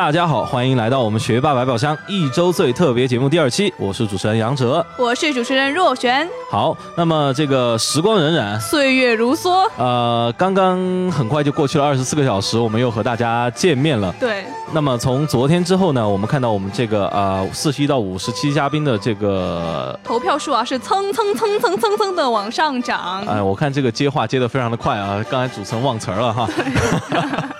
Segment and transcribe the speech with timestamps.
[0.00, 6.26] 大家好，欢迎来到我们学霸百宝箱一周岁特别节目第二期，我是主持人杨哲，我是主持人若璇。
[6.50, 10.78] 好，那么这个时光荏苒，岁月如梭，呃，刚刚
[11.12, 14.10] 很快就过去了二十四个小时，我们又和大家见面了。
[14.18, 14.42] 对。
[14.72, 23.22] 那么从昨天之后呢，我们看到我们这个呃四十一到五十七嘉宾的这个投票数啊，是蹭蹭蹭蹭蹭蹭的往上涨。
[23.26, 26.48] 哎，我看这个接话接的非常的快啊，刚才主持人忘词儿了哈。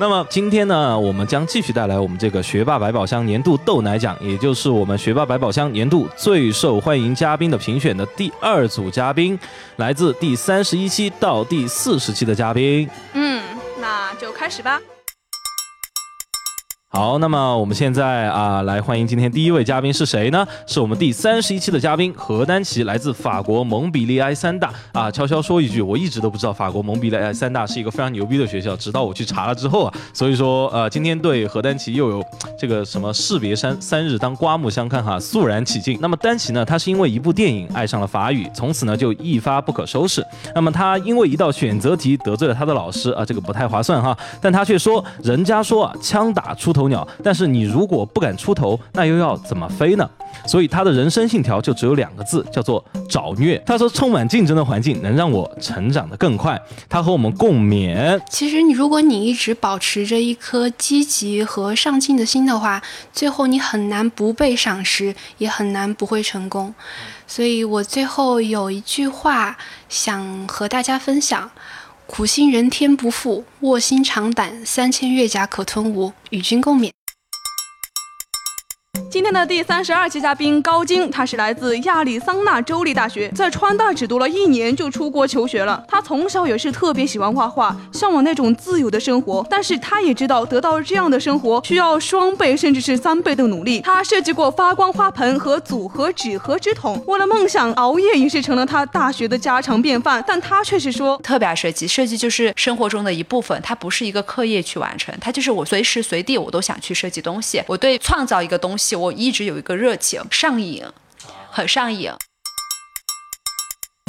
[0.00, 9.38] 那么今天呢，我们将继续带来我们这个学霸百宝箱年度豆奶奖，也就是我们学霸百宝箱年度最受欢迎嘉宾的评选的第二组嘉宾，
[9.76, 12.88] 来自第三十一期到第四十期的嘉宾。
[13.12, 13.42] 嗯，
[13.78, 14.80] 那就开始吧。
[16.92, 20.44] 好，那么我们现在啊，来欢迎今天第一位嘉宾是谁呢？
[20.66, 25.08] 是我们第三十一期的嘉宾何丹奇，来自法国蒙彼利埃三大啊。
[25.08, 32.20] 悄悄说一句，我一直都不知道法国蒙彼利埃三大是一个非常牛逼的学校，直到我去查了之后啊，所以说呃，今天对何丹奇又有
[32.58, 35.96] 这个什么士别三三日当刮目相看哈，肃然起敬。
[36.00, 40.26] 那么丹奇呢，他是因为一部电影爱上了法语，从此呢就一发不可收拾。
[40.56, 46.79] 那么他因为一道选择题得罪了他的老师啊，这个不太划算哈，但他却说，人家说啊，枪打出头。
[46.80, 50.08] 头鸟，但是你如果不敢出头，那又要怎么飞呢？
[50.46, 53.62] 所以他的人生信条就只有两个字，叫做找虐。
[53.66, 56.58] 他说，充满竞争的环境能让我成长得更快。
[56.88, 58.18] 他和我们共勉。
[58.30, 62.80] 其实你如果你一直保持着一颗积极和上进的心的话，
[63.12, 66.72] 最后你很难不被赏识，也很难不会成功。
[67.26, 69.56] 所以我最后有一句话
[69.88, 71.50] 想和大家分享。
[72.10, 76.90] 苦心人天不负，卧薪尝胆，三千越甲可吞吴，与君共勉。
[79.10, 85.84] 今天的第三十二期嘉宾高晶，他是来自亚利桑那州立大学，在川大只读了一年就出国求学了。
[85.88, 89.44] 他从小也是特别喜欢画画，向往那种自由的生活。
[89.50, 93.80] 但是他也知道，得到这样的生活需要双倍甚至是三倍的努力。
[93.80, 100.22] 他设计过发光花盆和组合纸盒纸筒，为了梦想熬夜也是成了他大学的家常便饭。
[100.24, 107.60] 但他却是说，特别爱设计，设计就是生活中的一部分，它不是一个课业去完成，它就是我随时随地我都想去设计东西。
[107.66, 108.99] 我对创造一个东西。
[109.00, 110.84] 我一直有一个热情，上瘾，
[111.50, 112.12] 很上瘾。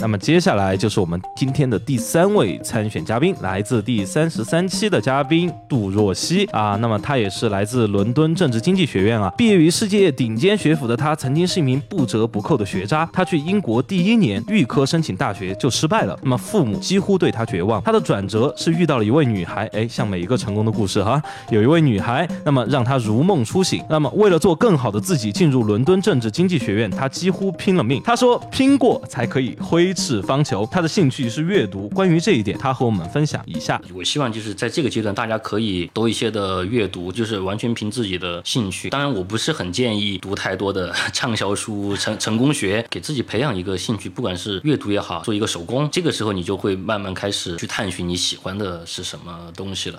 [0.01, 6.75] 那么接下来就是我们今天的第三位参选嘉宾，来自第三十三期的嘉宾杜若曦啊。
[6.81, 13.07] 那么他也是来自伦敦政治经济学院啊，毕业于世界顶尖学府的他，曾经是一名不折不扣的学渣。
[13.13, 17.79] 他去英国第一年预科申请大学就失败了，那么父母几乎对他绝望。
[17.83, 23.83] 他的转折是遇到了一位女孩，哎，像每一个成功的故事哈，有一位女孩，那么让他如梦初醒。
[23.87, 28.01] 那么为了做更好的自己，进入伦敦政治经济学院，他几乎拼了命。
[28.03, 29.90] 他说拼过才可以挥。
[29.93, 31.89] 是方球，他的兴趣是阅读。
[31.89, 33.81] 关于这一点，他和我们分享一下。
[33.93, 38.89] 我希望就是在这个阶段，大家可以多一些的阅读，就是完全凭自己的兴趣。
[38.89, 49.97] 当然，我不是很建议读太多的畅销书、成 成功学，给自己培养一个兴趣，不管是阅读也好，做一个手工，这个时候你就会慢慢开始去探寻你喜欢的是什么东西了。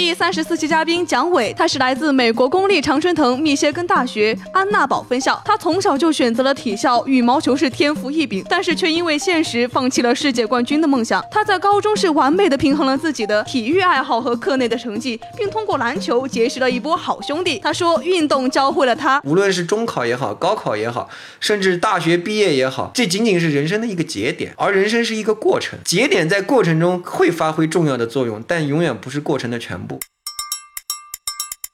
[0.00, 5.40] 第三十四期嘉宾蒋伟，他是来自美国公立常春藤密歇根大学安娜堡分校。
[5.44, 11.22] 他从小就选择了体校，羽毛球是天赋异禀，但是却因为现实放弃了世界冠军的梦想。
[11.30, 17.58] 他在高中是完美的平衡了自己的体育爱好和课内的成绩，并通过篮球结识了一波好兄弟。
[17.62, 21.10] 他说，运动教会了他，无论是中考也好，高考也好，
[21.40, 29.89] 甚至大学毕业也好，这仅仅是人生的一个节点，而人生是一个过程，节点在过程中会发挥重要的作用，但永远不是过程的全部。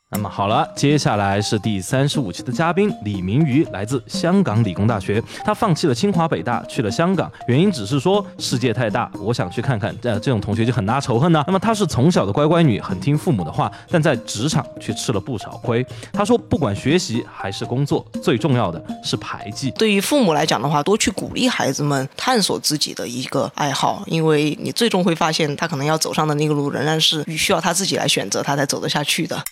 [0.08, 5.20] 那么好了，接下来是第三十五期的嘉宾李明宇，来自香港理工大学。
[5.44, 9.92] 他放弃了清华北大，去了香港，原因只是说世界太大，我想去看看。
[10.02, 11.42] 呃，这种同学就很拉仇恨呢。
[11.48, 15.84] 那么她是从小的乖乖女，很听父母的话，但在职场却吃了不少亏。
[16.12, 19.72] 她说，不管学习还是工作，最重要的是排技。
[19.72, 29.42] 对于父母来讲的话，多去鼓励孩子们探索自己的一个爱好，因为你最终会发现，他可能要走上的那个路，仍然是需要他自己来选择，他才走得下去的。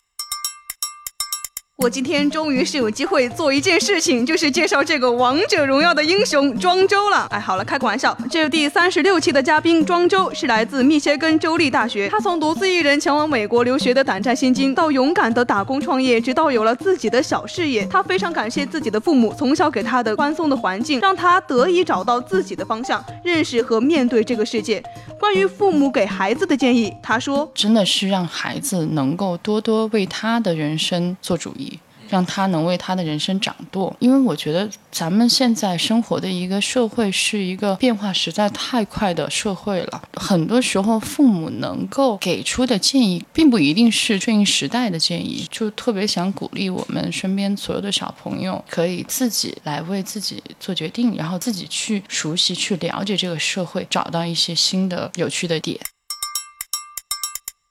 [1.84, 7.26] 我今天终于是有机会做一件事情，就是介绍这个王者荣耀的英雄庄周了。
[7.30, 8.16] 哎，好了，开个玩笑。
[8.30, 12.08] 这是第三十六期的嘉宾庄周，是来自密歇根州立大学。
[12.08, 17.84] 他从独自一人前往美国留学的胆战心惊，到勇敢的打工创业，直到有了自己的小事业。
[17.90, 24.82] 他非常感谢自己的父母从小给他的宽松的环境，让他得以找到自己的方向，认识和面对这个世界。
[25.20, 31.73] 关于父母给孩子的建议，他说：“真的是让孩子能够多多为他的人生做主意。”
[32.08, 33.94] 让他能为他的人生掌舵。
[33.98, 45.46] 因为我觉得咱们现在生活的一个社会是一个变化实在太快的社会了，很多时候父母能够给出的建议，并不一定是顺应时代的建议。
[45.50, 55.78] 就特别想鼓励我们身边所有的小朋友，可以自己来为自己做决定，然后自己去熟悉、去了解这个社会，找到一些新的有趣的点。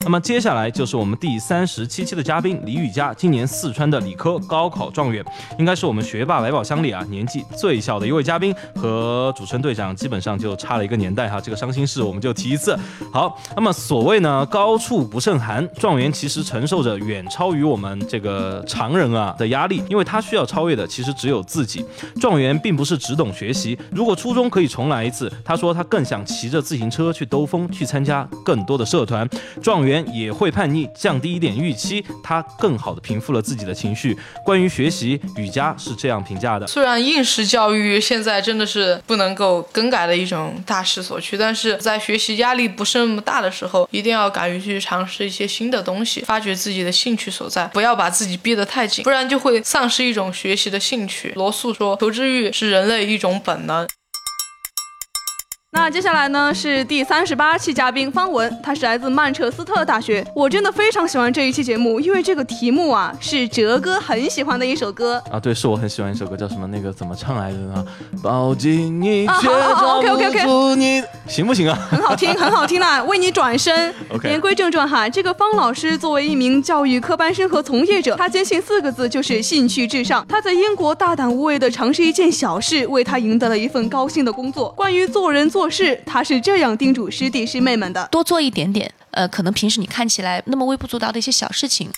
[0.03, 5.23] 那么接下来就是我们第三十七期的嘉宾李雨佳，今年四川的理科高考状元，
[5.57, 11.39] 应该是我们学霸百宝箱里啊年纪最小的一位嘉宾，和主持人队长基本上就差了一个年代哈。
[11.39, 12.77] 这个伤心事我们就提一次。
[13.13, 21.83] 好，那么所谓呢高处不胜寒，状元其实承受着远超于我们这个常人啊的压力，因为他需要超越的其实只有自己。
[22.19, 29.27] 状元并不是只懂学习，如果初中可以重来一次，他说他更想骑着自行车去兜风，去参加更多的社团。
[29.61, 29.92] 状元。
[30.13, 34.17] 也会叛逆，降低一点预期，他更好的平复了自己的情绪。
[34.45, 51.33] 关于学习，雨佳是这样评价的：虽然应试教育现在真的是不能够更改的一种大势所趋，但是在学习压力不是那么大的时候，一定要敢于去尝试一些新的东西，发掘自己的兴趣所在，不要把自己逼得太紧，不然就会丧失一种学习的兴趣。
[51.35, 53.87] 罗素说：“求知欲是人类一种本能。”
[55.73, 60.23] 那接下来呢是第三十八期嘉宾方文，他是来自曼彻斯特大学。
[60.35, 65.39] 我真的非常喜欢这一期节目，因为这个题目啊是哲哥很喜欢的一首歌啊。
[65.39, 66.67] 对，是我很喜欢一首歌，叫什么？
[66.67, 67.83] 那个怎么唱来着呢？
[68.21, 69.49] 抱紧你，却
[69.81, 71.75] 找不住你，行不行啊？
[71.89, 73.03] 很好听，很好听啦！
[73.05, 73.91] 为你转身。
[74.13, 74.29] OK。
[74.29, 80.23] 言归正传哈，这个方老师作为一名教育科班生和从业者，他坚信四个字就是兴趣至上。
[80.29, 84.69] 他在英国大胆无畏的尝试一件小事，为他赢得了一份高薪的工作。
[84.77, 85.62] 关于做人做。
[85.63, 91.89] 做事，他是这样叮嘱师弟师妹们的：多做一点点，呃，可能平时你看起来那么微不足道的一些小事情。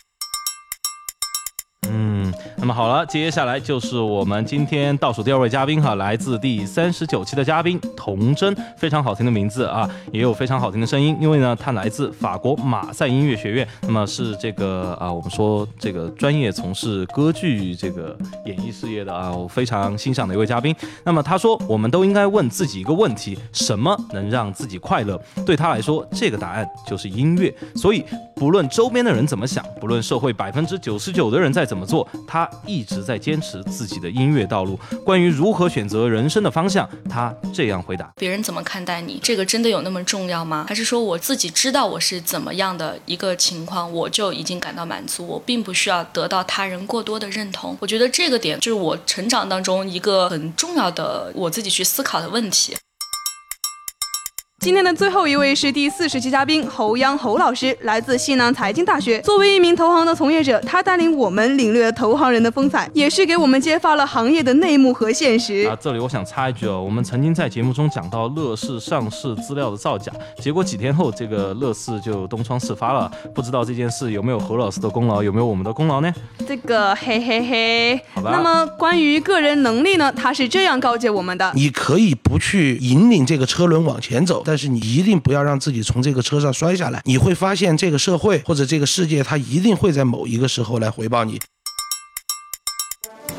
[2.65, 18.17] 那么好了，接下来就是我们今天倒数第二位嘉宾哈，来自第三十九期的嘉宾童真，非常好听的名字啊，也有非常好听的声音，因为呢，他来自法国马赛音乐学院，那么是这个啊，我们说这个专业从事歌剧这个
[18.47, 20.75] 演艺事业的啊，我非常欣赏的一位嘉宾。
[21.03, 25.21] 那么他说，我们都应该问自己一个问题：什么能让自己快乐？
[25.45, 27.53] 对他来说，这个答案就是音乐。
[27.75, 28.03] 所以，
[28.35, 31.63] 不论周边的人怎么想，不论社会百分之九十九的人在。
[31.65, 32.07] 怎么做？
[32.25, 34.79] 他一直在坚持自己的音乐道路。
[35.03, 40.65] 关于如何选择人生的方向，他这样回答：别人怎么看待你，这个真的有那么重要吗？
[40.67, 47.75] 还是说我自己知道我是怎么样的一个情况，我就已经感到满足，我并不需要得到他人过多的认同？
[47.79, 52.75] 我觉得这个点就是我成长当中一个很重要的我自己去思考的问题。
[54.65, 59.21] 今天的最后一位是第四十期嘉宾侯央侯老师，来自西南财经大学。
[59.21, 65.67] 作为一名投行的从业者，他带领我们领略投行人的风采，也是给我们揭发了行业的内幕和现实。
[65.69, 73.11] 啊，这里我想插一句哦，我们曾经在节目中讲到乐视上市资料的造假，结果几天后这个乐视就东窗事发了。
[73.35, 76.11] 不知道这件事有没有侯老师的功劳，有没有我们的功劳呢？
[76.47, 78.31] 这个嘿嘿嘿，好吧。
[78.31, 91.41] 那么关于个人能力呢，他是这样告诫我们的：你可以不去引领这个车轮往前走，但但是你一定不要让自己从这个车上摔下来，你会发现这个社会或者这个世界，它一定会在某一个时候来回报你。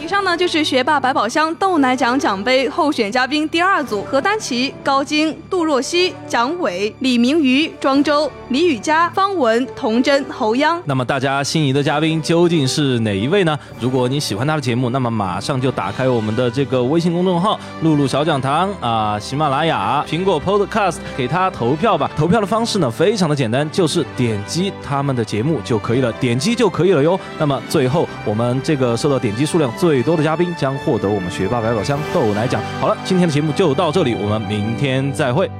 [0.07, 10.81] 以上呢就是学霸百宝箱豆奶奖奖杯候选嘉宾第二组：何丹琪、高晶、杜若曦、蒋伟、李明瑜、庄周、李雨佳、方文、童真、侯央。
[10.85, 13.59] 那么大家心仪的嘉宾究竟是哪一位呢？
[13.81, 22.09] 如果你喜欢他的节目，那么马上就打开我们的这个微信公众号“露露小讲堂”啊，喜马拉雅、苹果 Podcast，给他投票吧。
[22.17, 27.19] 投票的方式呢非常的简单，就是点击他们的节目就可以了，点击就可以了哟。
[27.41, 32.61] 那么最后我们这个受到点击数量最最多的嘉宾将获得我们学霸百宝箱豆奶奖。
[32.79, 35.51] 好了，今天的节目就到这里，我们明天再会。